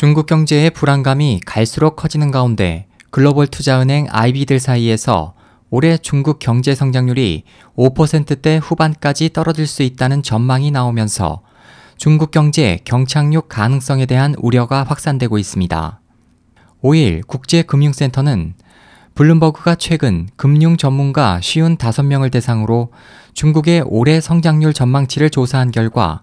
중국 0.00 0.24
경제의 0.24 0.70
불안감이 0.70 1.42
갈수록 1.44 1.94
커지는 1.96 2.30
가운데 2.30 2.86
글로벌 3.10 3.46
투자은행 3.46 4.06
IB들 4.08 4.58
사이에서 4.58 5.34
올해 5.68 5.98
중국 5.98 6.38
경제 6.38 6.74
성장률이 6.74 7.44
5%대 7.76 8.56
후반까지 8.56 9.34
떨어질 9.34 9.66
수 9.66 9.82
있다는 9.82 10.22
전망이 10.22 10.70
나오면서 10.70 11.42
중국 11.98 12.30
경제 12.30 12.78
경착륙 12.84 13.50
가능성에 13.50 14.06
대한 14.06 14.34
우려가 14.38 14.84
확산되고 14.84 15.36
있습니다. 15.36 16.00
5일 16.82 17.26
국제금융센터는 17.26 18.54
블룸버그가 19.14 19.74
최근 19.74 20.30
금융 20.36 20.78
전문가 20.78 21.42
쉬운 21.42 21.76
5명을 21.76 22.32
대상으로 22.32 22.90
중국의 23.34 23.82
올해 23.84 24.22
성장률 24.22 24.72
전망치를 24.72 25.28
조사한 25.28 25.70
결과 25.70 26.20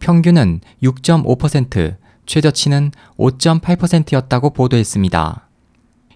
평균은 0.00 0.62
6.5%, 0.82 2.00
최저치는 2.30 2.92
5.8%였다고 3.18 4.50
보도했습니다. 4.50 5.48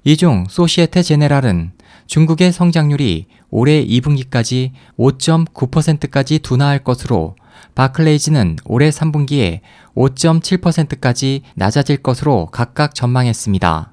이 0.05 0.16
중 0.16 0.46
소시에테 0.48 1.02
제네랄은 1.02 1.72
중국의 2.06 2.52
성장률이 2.52 3.27
올해 3.50 3.84
2분기까지 3.84 4.70
5.9%까지 4.96 6.38
둔화할 6.38 6.84
것으로 6.84 7.34
바클레이즈는 7.74 8.58
올해 8.64 8.91
3분기에 8.91 9.60
5.7%까지 9.96 11.42
낮아질 11.56 11.96
것으로 11.96 12.46
각각 12.52 12.94
전망했습니다. 12.94 13.92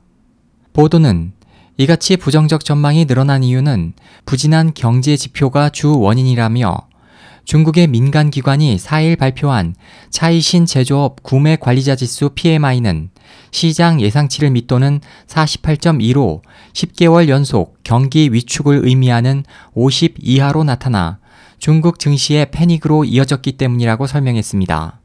보도는 0.74 1.32
이같이 1.78 2.18
부정적 2.18 2.64
전망이 2.66 3.06
늘어난 3.06 3.44
이유는 3.44 3.94
부진한 4.26 4.74
경제 4.76 5.18
지표가 5.18 5.70
주 5.70 5.98
원인이라며 5.98 6.91
중국의 7.46 7.88
민간 7.88 8.30
기관이 8.30 8.78
4일 8.78 9.18
발표한 9.18 9.76
차이신 10.10 10.66
제조업 10.66 11.24
구매 11.24 11.56
관리자 11.56 11.96
지수 11.96 12.30
PMI는 12.30 13.10
시장 13.52 14.00
예상치를 14.00 14.52
밑도는 14.52 15.02
48.2로 15.28 16.42
10개월 16.74 17.28
연속 17.28 17.78
경기 17.84 18.32
위축을 18.32 18.82
의미하는 18.86 19.44
50 19.74 20.16
이하로 20.20 20.64
나타나 20.64 21.20
중국 21.60 22.00
증시의 22.00 22.52
패닉으로 22.52 23.04
이어졌기 23.04 23.54
때문이라고 23.54 24.08
설명했습니다. 24.08 25.00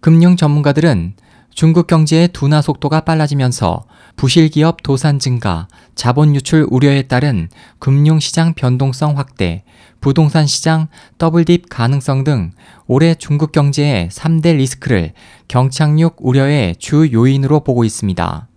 금융 0.00 0.36
전문가들은 0.36 1.14
중국 1.56 1.86
경제의 1.86 2.28
둔화 2.34 2.60
속도가 2.60 3.00
빨라지면서 3.00 3.86
부실 4.16 4.50
기업 4.50 4.82
도산 4.82 5.18
증가, 5.18 5.68
자본 5.94 6.34
유출 6.34 6.66
우려에 6.68 7.04
따른 7.04 7.48
금융 7.78 8.20
시장 8.20 8.52
변동성 8.52 9.16
확대, 9.16 9.64
부동산 10.02 10.46
시장 10.46 10.88
더블 11.16 11.46
딥 11.46 11.62
가능성 11.70 12.24
등 12.24 12.50
올해 12.86 13.14
중국 13.14 13.52
경제의 13.52 14.10
3대 14.10 14.56
리스크를 14.56 15.14
경착륙 15.48 16.16
우려의 16.18 16.76
주 16.76 17.10
요인으로 17.10 17.60
보고 17.60 17.84
있습니다. 17.84 18.48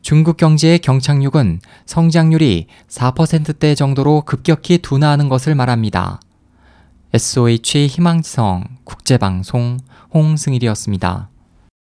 중국 0.00 0.36
경제의 0.36 0.78
경착륙은 0.78 1.58
성장률이 1.84 2.68
4%대 2.86 3.74
정도로 3.74 4.20
급격히 4.20 4.78
둔화하는 4.78 5.28
것을 5.28 5.56
말합니다. 5.56 6.20
SOH 7.12 7.88
희망지성 7.88 8.68
국제방송 8.84 9.78
홍승일이었습니다. 10.14 11.29